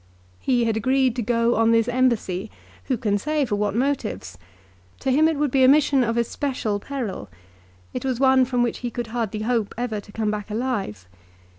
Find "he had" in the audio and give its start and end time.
0.39-0.75